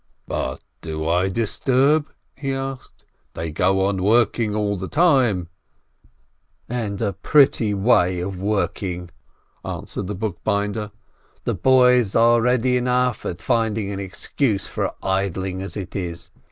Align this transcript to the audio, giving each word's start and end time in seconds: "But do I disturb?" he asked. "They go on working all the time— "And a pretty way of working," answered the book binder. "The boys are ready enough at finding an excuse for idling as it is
"But 0.27 0.63
do 0.81 1.07
I 1.07 1.29
disturb?" 1.29 2.11
he 2.35 2.53
asked. 2.53 3.05
"They 3.35 3.51
go 3.51 3.85
on 3.85 4.01
working 4.01 4.55
all 4.55 4.75
the 4.75 4.87
time— 4.87 5.47
"And 6.67 6.99
a 7.03 7.13
pretty 7.13 7.75
way 7.75 8.19
of 8.19 8.41
working," 8.41 9.11
answered 9.63 10.07
the 10.07 10.15
book 10.15 10.43
binder. 10.43 10.89
"The 11.43 11.53
boys 11.53 12.15
are 12.15 12.41
ready 12.41 12.77
enough 12.77 13.27
at 13.27 13.43
finding 13.43 13.91
an 13.91 13.99
excuse 13.99 14.65
for 14.65 14.95
idling 15.05 15.61
as 15.61 15.77
it 15.77 15.95
is 15.95 16.31